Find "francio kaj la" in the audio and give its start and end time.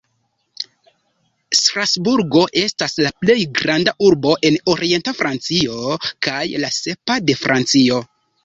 5.21-6.77